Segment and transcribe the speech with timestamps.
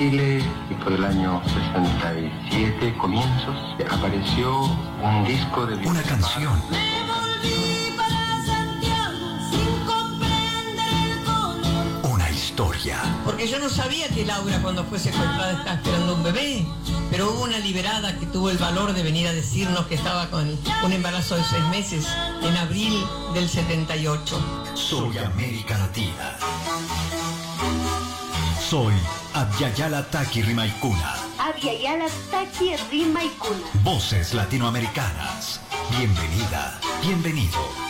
[0.00, 3.54] Chile y por el año 67, comienzos,
[3.90, 4.62] apareció
[5.02, 5.76] un disco de...
[5.86, 6.58] Una canción.
[6.70, 12.14] Me volví para Santiago sin comprender el color.
[12.14, 12.96] Una historia.
[13.26, 16.64] Porque yo no sabía que Laura cuando fue secuestrada estaba esperando un bebé,
[17.10, 20.48] pero hubo una liberada que tuvo el valor de venir a decirnos que estaba con
[20.82, 22.08] un embarazo de seis meses
[22.40, 23.04] en abril
[23.34, 24.40] del 78.
[24.72, 26.38] Soy América Latina.
[28.70, 28.94] Soy
[29.34, 31.18] Abyayala Taki Rimaikuna.
[31.42, 33.66] Abyayala Taki Rimaikuna.
[33.82, 35.58] Voces latinoamericanas.
[35.90, 37.89] Bienvenida, bienvenido.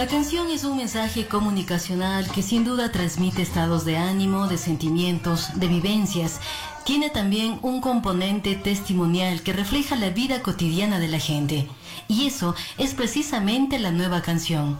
[0.00, 5.50] La canción es un mensaje comunicacional que sin duda transmite estados de ánimo, de sentimientos,
[5.56, 6.40] de vivencias.
[6.86, 11.68] Tiene también un componente testimonial que refleja la vida cotidiana de la gente.
[12.08, 14.78] Y eso es precisamente la nueva canción.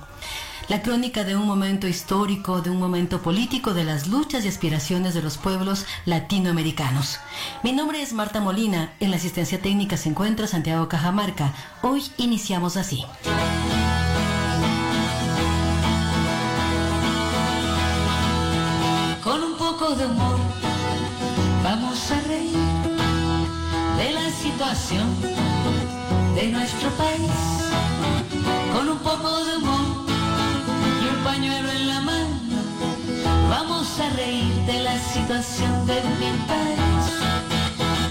[0.69, 5.13] La crónica de un momento histórico, de un momento político, de las luchas y aspiraciones
[5.13, 7.19] de los pueblos latinoamericanos.
[7.63, 11.53] Mi nombre es Marta Molina, en la asistencia técnica se encuentra Santiago Cajamarca.
[11.83, 13.05] Hoy iniciamos así.
[24.51, 25.09] Situación
[26.35, 27.39] de nuestro país.
[28.75, 29.87] Con un poco de humor
[31.03, 32.59] y un pañuelo en la mano
[33.49, 37.05] vamos a reír de la situación de mi país.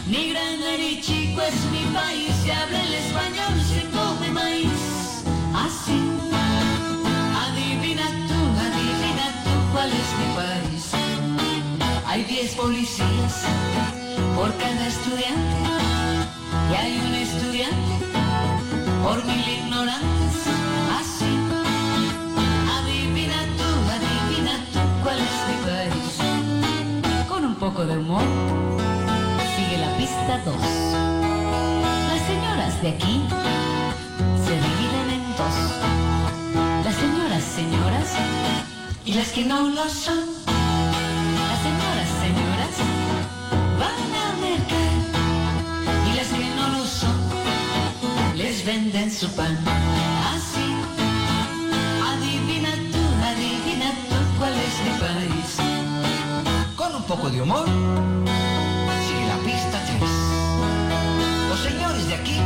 [0.08, 5.24] Ni grande ni chico es mi país, se habla el español, se come maíz.
[5.66, 6.00] Así,
[7.46, 10.84] adivina tú, adivina tú cuál es mi país.
[12.08, 13.36] Hay 10 policías
[14.36, 15.80] por cada estudiante
[16.70, 18.06] y hay un estudiante
[19.04, 20.36] por mil ignorantes.
[21.00, 21.32] Así,
[22.78, 27.28] adivina tú, adivina tú cuál es mi país.
[27.28, 28.24] Con un poco de humor,
[29.56, 30.56] sigue la pista 2.
[32.10, 33.24] Las señoras de aquí
[34.46, 35.58] se dividen en dos.
[36.86, 38.10] Las señoras, señoras
[39.06, 40.39] y las que no lo son.
[48.70, 49.58] Venden su pan.
[50.32, 50.68] Así,
[52.12, 55.48] adivina tú, adivina tú cuál es mi país.
[56.76, 57.68] Con un poco de humor,
[59.06, 60.12] sigue la pista 3.
[61.50, 62.38] Los señores de aquí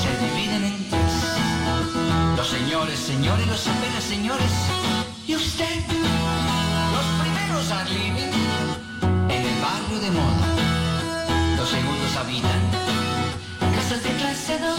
[0.00, 1.14] se dividen en tres.
[2.36, 4.52] Los señores, señores, los apenas señores.
[5.26, 5.76] Y usted,
[6.96, 7.64] los primeros
[7.96, 8.32] living
[9.34, 10.46] en el barrio de moda.
[11.56, 12.73] Los segundos habitan
[14.02, 14.78] de clase 2.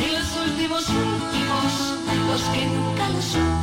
[0.00, 1.72] Y los últimos, últimos,
[2.28, 3.60] los que nunca lo son,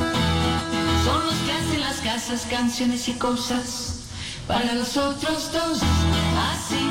[1.04, 3.94] son los que hacen las casas, canciones y cosas
[4.46, 5.80] para los otros dos.
[6.50, 6.84] Así,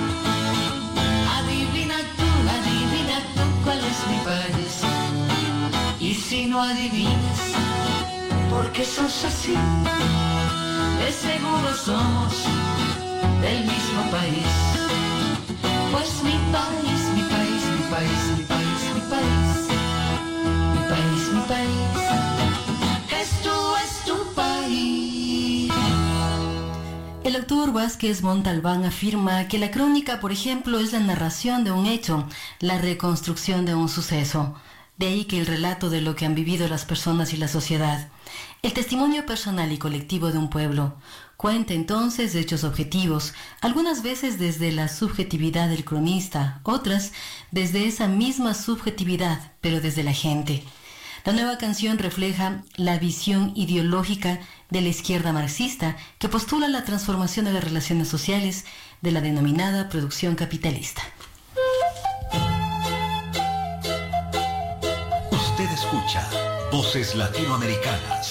[1.37, 2.27] adivina tú,
[2.57, 4.81] adivina tú cuál es mi país.
[5.99, 7.39] Y si no adivinas,
[8.49, 9.55] porque sos así,
[10.99, 12.33] de seguro somos
[13.41, 14.83] del mismo país.
[15.91, 17.02] Pues mi país,
[17.89, 19.67] país, mi país, mi país,
[20.73, 21.71] mi país, mi país,
[23.21, 25.71] esto es tu país.
[27.23, 31.85] El autor Vázquez Montalbán afirma que la crónica, por ejemplo, es la narración de un
[31.85, 32.27] hecho,
[32.59, 34.55] la reconstrucción de un suceso.
[34.97, 38.09] De ahí que el relato de lo que han vivido las personas y la sociedad.
[38.61, 40.95] El testimonio personal y colectivo de un pueblo
[41.43, 47.11] cuenta entonces de hechos objetivos, algunas veces desde la subjetividad del cronista, otras
[47.51, 50.63] desde esa misma subjetividad, pero desde la gente.
[51.25, 57.43] La nueva canción refleja la visión ideológica de la izquierda marxista que postula la transformación
[57.43, 58.63] de las relaciones sociales
[59.01, 61.01] de la denominada producción capitalista.
[65.29, 66.25] Usted escucha
[66.71, 68.22] Voces Latinoamericanas.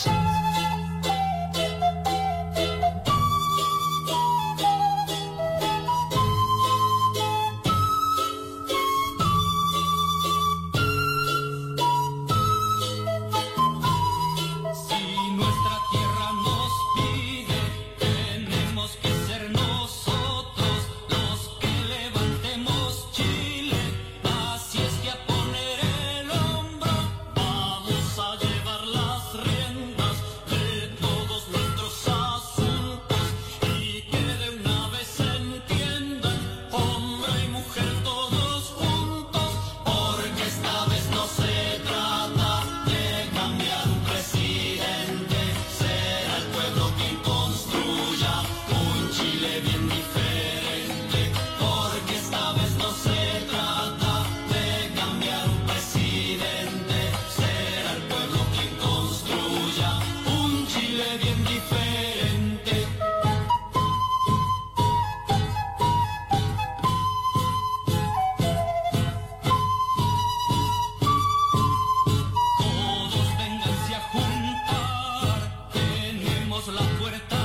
[76.71, 77.42] la puerta.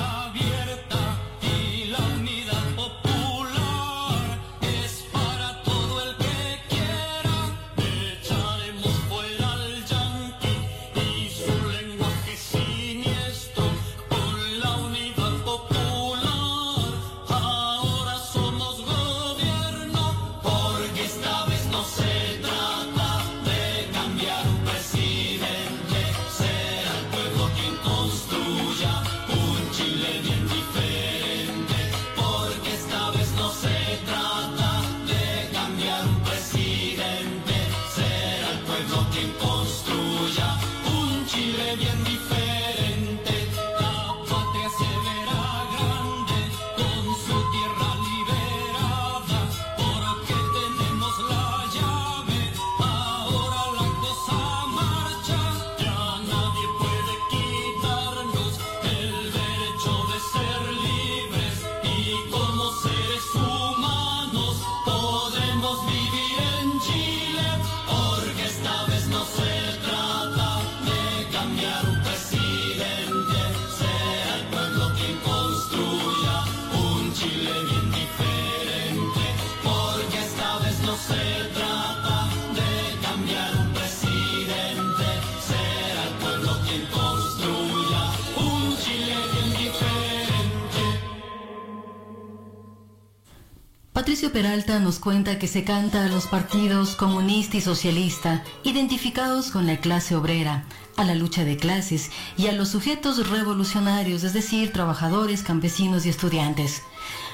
[94.38, 99.78] Peralta nos cuenta que se canta a los partidos comunista y socialista, identificados con la
[99.78, 100.64] clase obrera,
[100.96, 106.10] a la lucha de clases y a los sujetos revolucionarios, es decir, trabajadores, campesinos y
[106.10, 106.84] estudiantes.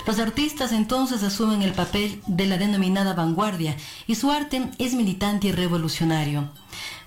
[0.06, 5.48] Los artistas entonces asumen el papel de la denominada vanguardia y su arte es militante
[5.48, 6.50] y revolucionario.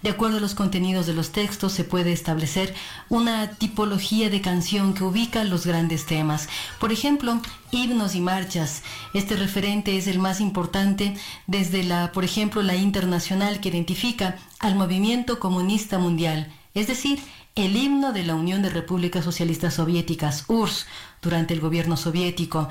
[0.03, 2.75] De acuerdo a los contenidos de los textos se puede establecer
[3.09, 6.49] una tipología de canción que ubica los grandes temas.
[6.79, 8.83] Por ejemplo, himnos y marchas.
[9.15, 14.75] Este referente es el más importante desde la, por ejemplo, la internacional que identifica al
[14.75, 17.19] movimiento comunista mundial, es decir,
[17.57, 20.87] el himno de la Unión de Repúblicas Socialistas Soviéticas, URSS,
[21.23, 22.69] durante el gobierno soviético.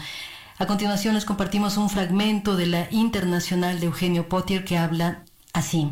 [0.59, 5.23] A continuación les compartimos un fragmento de la Internacional de Eugenio Potier que habla
[5.53, 5.89] así.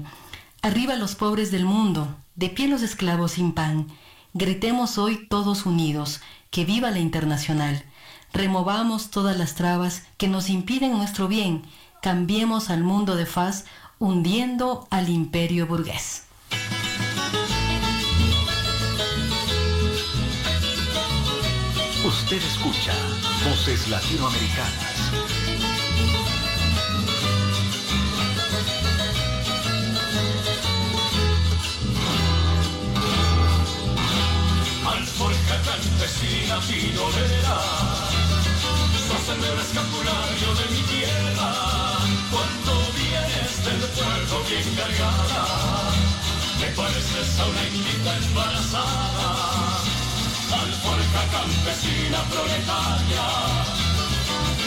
[0.62, 3.88] Arriba los pobres del mundo, de pie los esclavos sin pan.
[4.36, 6.22] Gritemos hoy todos unidos,
[6.52, 7.84] que viva la Internacional.
[8.32, 11.64] Removamos todas las trabas que nos impiden nuestro bien.
[12.04, 13.66] Cambiemos al mundo de faz,
[13.98, 16.26] hundiendo al imperio burgués.
[22.06, 22.94] Usted escucha
[23.46, 25.12] Voces Latinoamericanas.
[34.86, 37.62] Alforja campesina pinolera,
[39.08, 41.52] sos el escapulario de mi tierra,
[42.32, 45.94] cuando vienes del puerto bien cargada
[46.64, 49.73] te pareces a una indita embarazada,
[50.62, 53.28] alforja campesina proletaria,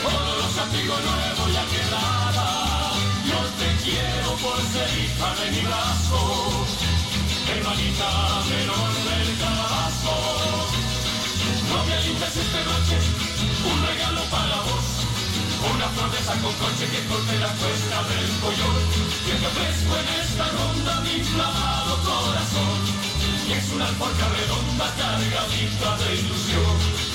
[0.05, 2.49] olorosa trigo nuevo ya quedada,
[3.29, 6.21] yo te quiero por ser hija de mi brazo,
[7.53, 8.09] hermanita
[8.51, 10.15] menor del calabazo,
[11.71, 12.97] no me alientes esta noche,
[13.71, 14.87] un regalo para vos.
[15.75, 18.77] Una flor de saco coche que corte la cuesta del collón
[19.25, 25.97] Que te ofrezco en esta ronda mi clavado corazón Y es una alforja redonda cargadita
[25.99, 27.07] de ilusión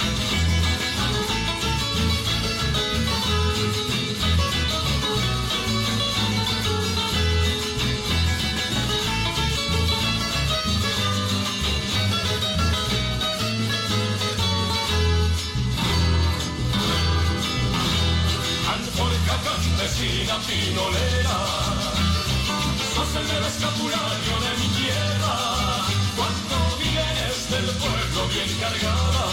[18.71, 21.39] Alforja campesina pinolera.
[22.95, 24.50] Sos el del escapulario de
[28.33, 29.25] bien cargada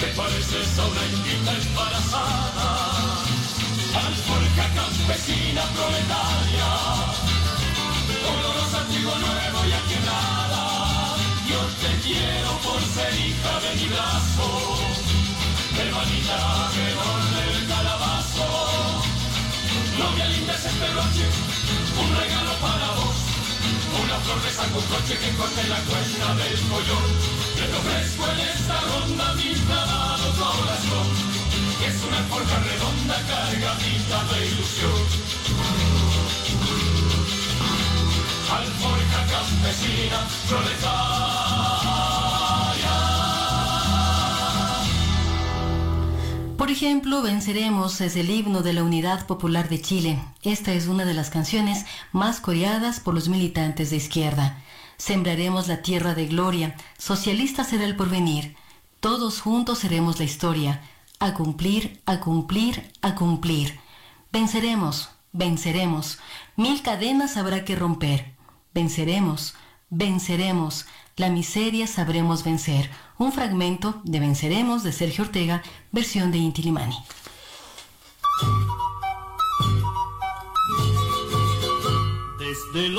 [0.00, 2.68] Te pareces a una indita embarazada
[4.06, 6.70] Alforja campesina proletaria
[8.32, 10.64] Olorosa trigo nuevo y a quebrada
[11.48, 15.06] Yo te quiero por ser hija de mi brazo
[15.78, 18.46] hermanita menor del calabazo.
[19.98, 21.24] No me alindes este noche,
[22.00, 23.15] un regalo para vos.
[24.02, 27.06] Una flor de saco coche que corte la cuesta del collón.
[27.56, 31.08] Que te ofrezco en esta ronda mi clavado corazón.
[31.78, 35.00] Que es una forja redonda cargadita de ilusión.
[38.56, 41.95] Alforja campesina proletaria.
[46.66, 50.18] Por ejemplo, Venceremos es el himno de la Unidad Popular de Chile.
[50.42, 54.58] Esta es una de las canciones más coreadas por los militantes de izquierda.
[54.96, 58.56] Sembraremos la tierra de gloria, socialista será el porvenir.
[58.98, 60.82] Todos juntos seremos la historia.
[61.20, 63.78] A cumplir, a cumplir, a cumplir.
[64.32, 66.18] Venceremos, venceremos.
[66.56, 68.34] Mil cadenas habrá que romper.
[68.74, 69.54] Venceremos,
[69.88, 70.86] venceremos.
[71.18, 72.90] La miseria sabremos vencer.
[73.16, 76.98] Un fragmento de Venceremos de Sergio Ortega, versión de Inti Limani.
[82.38, 82.98] Desde el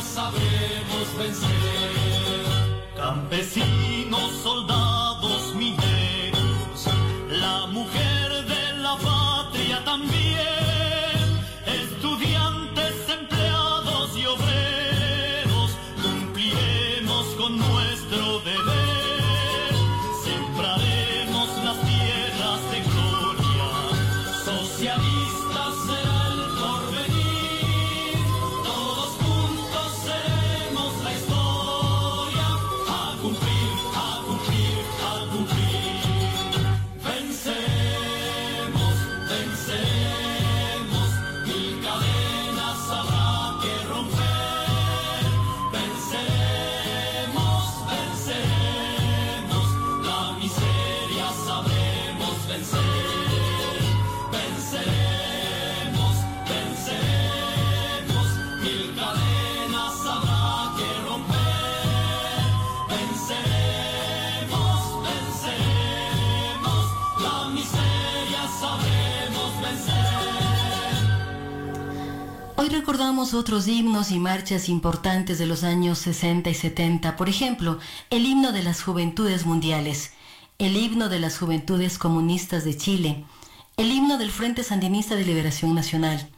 [0.00, 1.52] sabremos vencer.
[2.96, 4.81] Campesinos, soldados,
[72.72, 77.16] recordamos otros himnos y marchas importantes de los años 60 y 70.
[77.16, 80.12] Por ejemplo, el himno de las juventudes mundiales,
[80.58, 83.24] el himno de las juventudes comunistas de Chile,
[83.76, 86.28] el himno del Frente Sandinista de Liberación Nacional,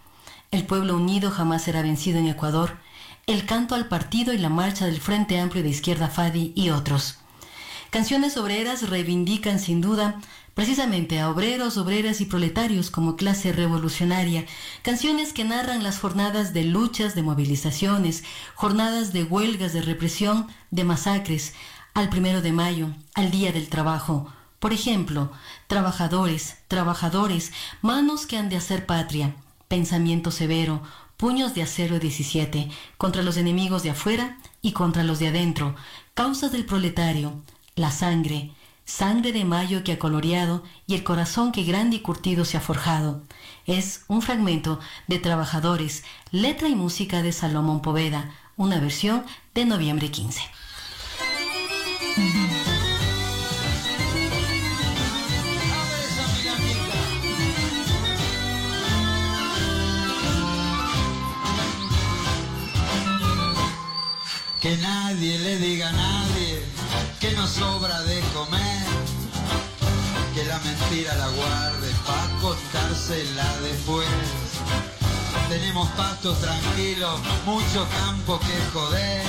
[0.51, 2.79] El pueblo unido jamás será vencido en Ecuador,
[3.27, 7.19] el canto al partido y la marcha del Frente Amplio de Izquierda FADI y otros.
[7.91, 10.21] Canciones obreras reivindican sin duda
[10.55, 14.47] precisamente a obreros, obreras y proletarios como clase revolucionaria,
[14.83, 20.85] canciones que narran las jornadas de luchas, de movilizaciones, jornadas de huelgas, de represión, de
[20.85, 21.55] masacres,
[21.93, 24.33] al primero de mayo, al Día del Trabajo.
[24.59, 25.31] Por ejemplo,
[25.67, 29.35] trabajadores, trabajadores, manos que han de hacer patria,
[29.69, 30.83] pensamiento severo,
[31.17, 35.75] puños de acero 17, contra los enemigos de afuera y contra los de adentro,
[36.15, 37.43] causas del proletario,
[37.77, 38.53] la sangre,
[38.85, 42.61] sangre de mayo que ha coloreado y el corazón que grande y curtido se ha
[42.61, 43.23] forjado.
[43.67, 49.25] Es un fragmento de Trabajadores, letra y música de Salomón Poveda, una versión
[49.55, 50.41] de noviembre 15.
[64.75, 66.61] Que nadie le diga a nadie
[67.21, 68.87] que nos sobra de comer.
[70.35, 74.09] Que la mentira la guarde pa' contársela después.
[75.49, 79.25] Tenemos pastos tranquilos, mucho campo que joder.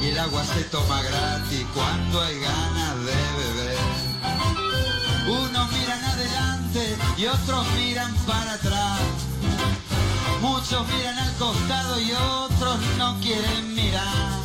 [0.00, 3.78] Y el agua se toma gratis cuando hay ganas de beber.
[5.26, 9.00] Unos miran adelante y otros miran para atrás.
[10.40, 14.36] Muchos miran al costado y otros no quieren mirar.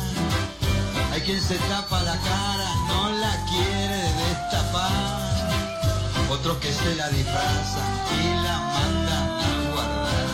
[1.12, 5.32] Hay quien se tapa la cara, no la quiere destapar.
[6.30, 10.28] Otros que se la disfrazan y la mandan a guardar.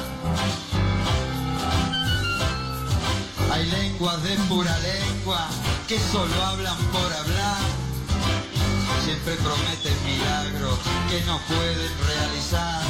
[3.53, 5.49] Hay lenguas de pura lengua
[5.89, 7.59] que solo hablan por hablar.
[9.05, 12.83] Siempre prometen milagros que no pueden realizar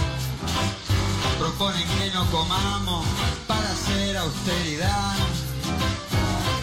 [1.39, 3.07] proponen que no comamos
[3.47, 5.15] para hacer austeridad.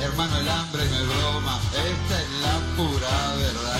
[0.01, 3.79] Hermano, el hambre no es broma, esta es la pura verdad.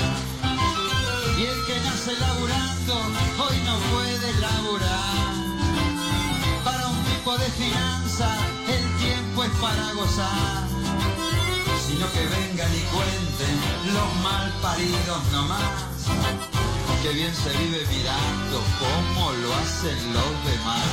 [1.37, 2.95] Y el que nace laburando,
[3.43, 5.33] hoy no puede laburar.
[6.63, 8.29] Para un tipo de finanza,
[8.67, 10.63] el tiempo es para gozar.
[11.85, 16.74] Sino que vengan y cuenten los mal paridos nomás
[17.05, 20.87] que bien se vive mirando cómo lo hacen los demás.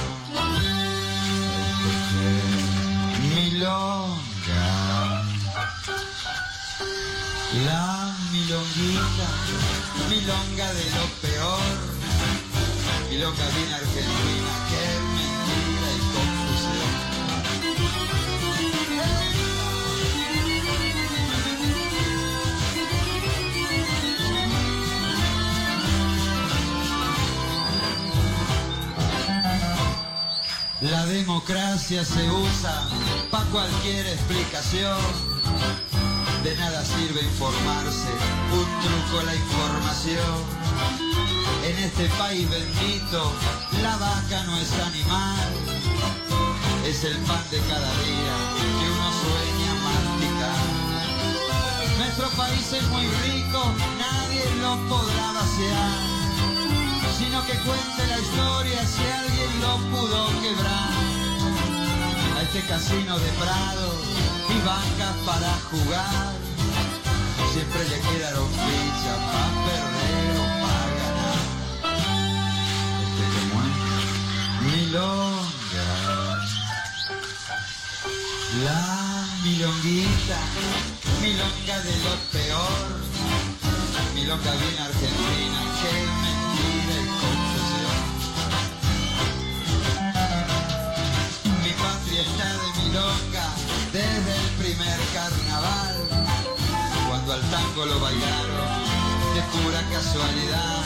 [3.34, 4.74] Milonga,
[7.64, 9.28] la milonguita,
[10.10, 11.76] milonga de lo peor,
[13.08, 15.11] milonga bien argentina, qué
[31.12, 32.88] democracia se usa
[33.30, 34.98] para cualquier explicación.
[36.42, 38.08] De nada sirve informarse,
[38.50, 40.34] un truco la información.
[41.64, 43.30] En este país bendito,
[43.82, 45.52] la vaca no es animal.
[46.86, 48.34] Es el pan de cada día
[48.78, 50.64] que uno sueña masticar.
[51.98, 53.60] Nuestro país es muy rico,
[53.98, 56.21] nadie lo podrá vaciar
[57.40, 60.92] que cuente la historia si alguien lo pudo quebrar.
[62.36, 63.94] A este casino de Prado
[64.50, 66.34] y bancas para jugar,
[67.52, 71.42] siempre le quedaron fichas para perder o para ganar.
[73.02, 73.76] Este como es
[74.68, 75.90] milonga,
[78.62, 78.82] la
[79.42, 80.38] milonguita,
[81.22, 82.88] milonga de lo peor,
[84.14, 86.21] milonga bien argentina, que
[92.92, 95.96] desde el primer carnaval,
[97.08, 98.68] cuando al tango lo bailaron
[99.34, 100.84] de pura casualidad.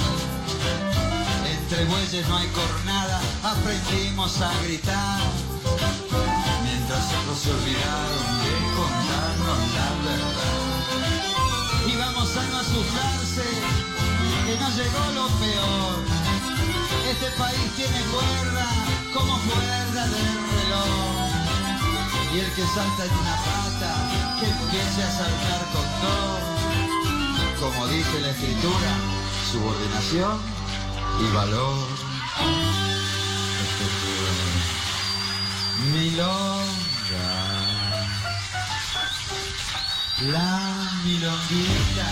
[1.50, 5.20] Entre bueyes no hay cornada, aprendimos a gritar,
[6.62, 10.62] mientras otros se olvidaron de contarnos la verdad.
[11.88, 13.48] Y vamos a no asustarse,
[14.46, 15.96] que nos llegó lo peor.
[17.10, 18.68] Este país tiene cuerda
[19.12, 20.22] como cuerda de
[20.54, 21.15] reloj.
[22.36, 26.40] Y el que salta en una pata, que empiece a saltar con dos.
[27.58, 28.92] Como dice la escritura,
[29.50, 30.38] subordinación
[31.18, 31.86] y valor.
[35.94, 37.26] Milonga.
[40.20, 42.06] La milonguita,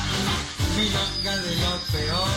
[0.74, 2.28] milonga de lo peor,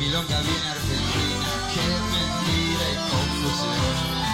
[0.00, 4.29] milonga bien argentina, qué mentira y confusión.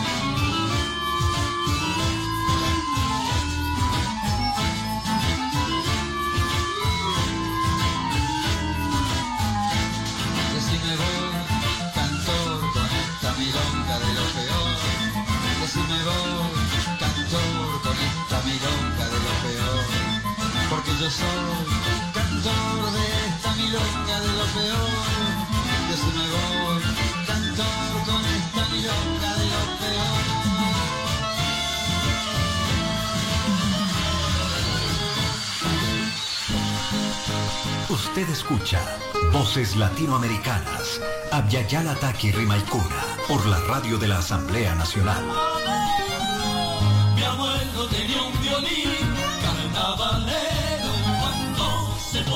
[21.07, 21.29] Yo soy
[22.15, 25.21] cantor de esta milonga de lo peor.
[25.89, 26.83] Yo soy me voy,
[27.27, 30.25] cantor con esta milonga de lo peor.
[37.89, 38.81] Usted escucha
[39.33, 45.56] Voces Latinoamericanas, Abyayala Taki Rimaikura, por la radio de la Asamblea Nacional.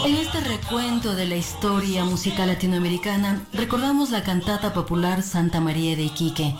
[0.04, 6.04] En este recuento de la historia musical latinoamericana, recordamos la cantata popular Santa María de
[6.04, 6.54] Iquique.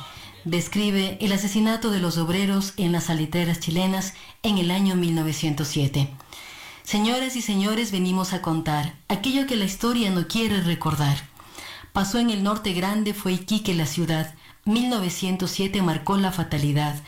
[0.44, 6.10] Describe el asesinato de los obreros en las saliteras chilenas en el año 1907.
[6.82, 11.16] Señoras y señores, venimos a contar aquello que la historia no quiere recordar.
[11.92, 14.34] Pasó en el norte grande, fue Iquique la ciudad.
[14.64, 17.00] 1907 marcó la fatalidad.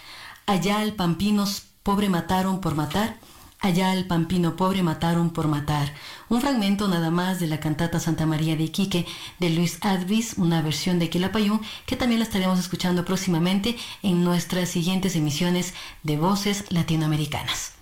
[0.47, 3.17] Allá al Pampinos pobre mataron por matar
[3.63, 5.95] Allá al Pampino pobre mataron por matar.
[6.29, 9.07] Un fragmento nada más de la cantata Santa María de Iquique
[9.39, 14.69] de Luis Advis, una versión de Quilapayún, que también la estaremos escuchando próximamente en nuestras
[14.69, 17.82] siguientes emisiones de Voces Latinoamericanas.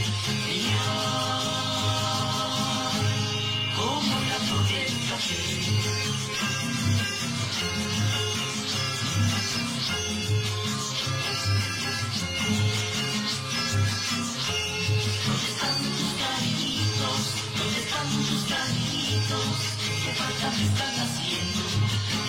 [20.61, 21.61] están haciendo?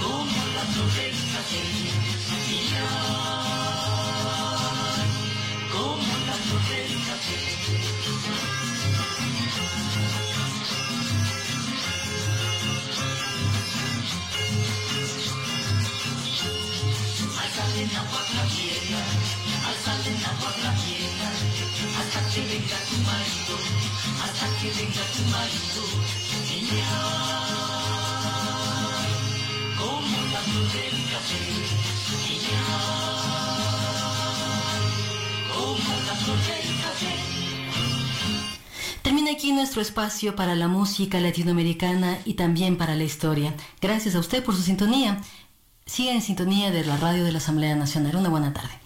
[0.00, 1.70] como la torrenta del
[39.02, 43.54] Termina aquí nuestro espacio para la música latinoamericana y también para la historia.
[43.80, 45.20] Gracias a usted por su sintonía.
[45.84, 48.16] Siga en sintonía de la radio de la Asamblea Nacional.
[48.16, 48.85] Una buena tarde.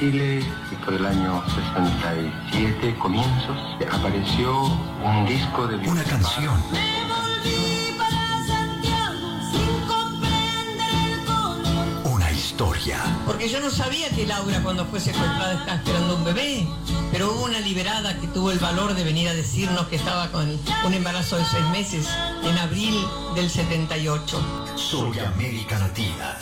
[0.00, 0.42] Chile,
[0.82, 3.58] por el año 67, comienzos,
[3.92, 4.62] apareció
[5.04, 5.76] un disco de...
[5.86, 6.58] Una canción.
[6.72, 12.14] Me volví para Santiago sin comprender el color.
[12.14, 12.98] Una historia.
[13.26, 16.66] Porque yo no sabía que Laura cuando fue secuestrada estaba esperando un bebé,
[17.12, 20.48] pero hubo una liberada que tuvo el valor de venir a decirnos que estaba con
[20.86, 22.08] un embarazo de seis meses
[22.42, 22.94] en abril
[23.34, 24.40] del 78.
[24.76, 26.38] Soy América Latina.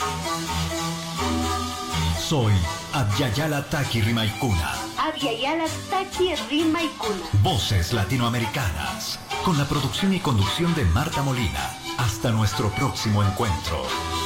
[2.29, 2.53] Soy
[2.93, 4.75] Abyayala Taki Rimaikuna.
[4.99, 7.25] Aviala Taki Rima y Cuna.
[7.43, 9.19] Voces latinoamericanas.
[9.47, 11.71] Con la producción y conducción de Marta Molina.
[11.97, 14.18] Hasta nuestro próximo encuentro.